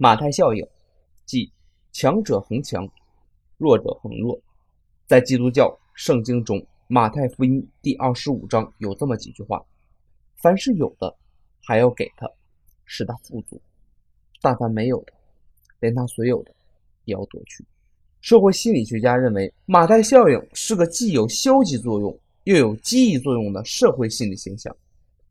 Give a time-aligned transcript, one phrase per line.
[0.00, 0.64] 马太效应，
[1.26, 1.50] 即
[1.90, 2.88] 强者恒强，
[3.56, 4.40] 弱者恒弱。
[5.08, 9.60] 在基督教圣经中，《马太福音》第二十五章有这么几句话
[10.40, 11.12] ：“凡是有的，
[11.64, 12.30] 还要给他，
[12.84, 13.56] 使他富足；
[14.40, 15.12] 但凡没有的，
[15.80, 16.54] 连他所有的
[17.04, 17.66] 也要夺去。”
[18.22, 24.72] 社会心理学家认为，马太效应是个既有消极作用又有积极作用的社会心理现象。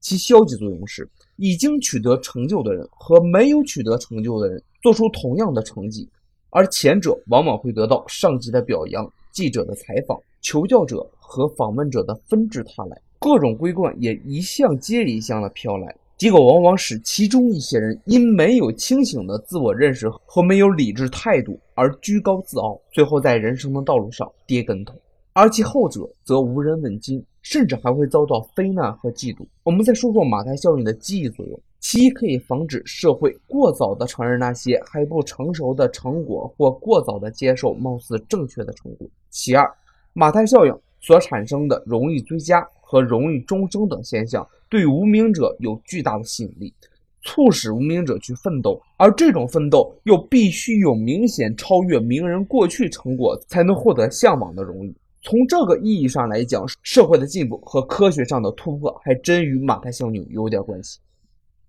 [0.01, 1.09] 其消极作用是。
[1.37, 6.07] 已经取得成就的人和没有取得成就的人做出同样的成绩，
[6.49, 24.93] 而前者往往会得到上级的表扬、记者的采访、求教者和访问者的纷至沓来，各种桂冠也一项接一项的飘来，结果往往使其中一些人因没有清醒的自我认识和没有理智态度而居高自傲，最后在人生的道路上跌跟头。
[25.39, 29.45] 而其后者则无人问津，甚至还会遭到非难和嫉妒。
[29.61, 39.71] 我们再说说马太效应的积极作用：其一，可以防止社会过早地承认那些还不成熟的成果，或过早地接受貌似正确的成果；其二，
[40.13, 46.73] 马太效应所产生的荣誉追加和荣誉终生等现象，对无名者有巨大的吸引力，
[47.21, 54.95] 促使无名者去奋斗，而这种奋斗又必须有明显超越名人过去成果，才能获得向往的荣誉。
[55.29, 60.99] 从这个意义上来讲，社会的进步和科学上的突破还真与马太效应有点关系。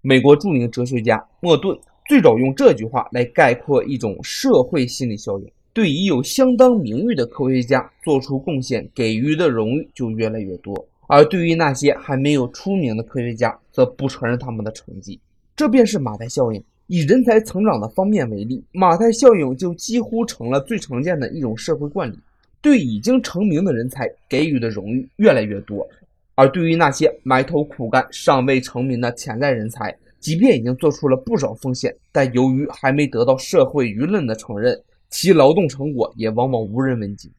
[0.00, 10.72] 美国著名哲学家莫顿最早用这句话来概括一种社会心理效应：对已有相当名誉的科学家做出贡献，给予的荣誉就越来越多；
[11.08, 15.18] 而对于那些还没有出名的科学家，则不承认他们的成绩。
[15.56, 16.62] 这便是马太效应。
[16.86, 22.16] 以人才成长的方面为例，马太效应就几乎成了最常见的一种社会惯例。
[22.60, 25.86] 对已经成名的人才给予的荣誉越来越多，
[26.34, 37.30] 而对于那些埋头苦干、尚未成名的潜在人才，即便已经做出了不少奉献，但由于还没得到社会舆论的承认，其劳动成果也往往无人问津。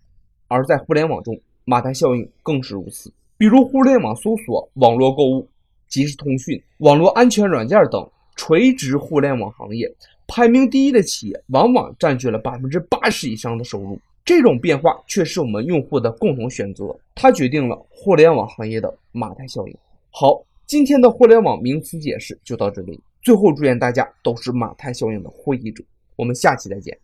[0.47, 3.11] 而在互联网中，马太效应更是如此。
[3.37, 5.47] 比如，互联网搜索、网络购物、
[5.87, 9.89] 即时通讯、网络安全软件等垂直互联网行业，
[10.27, 13.99] 排名第一的企业往往占据了百分之八十以上的收入。
[14.29, 19.75] 这种变化却是我们用户的共同选择，它决定了互联网行业的马太效应。
[20.11, 23.01] 好，今天的互联网名词解释就到这里。
[23.23, 25.83] 最后，祝愿大家都是马太效应的获益者。
[26.15, 26.95] 我们下期再见。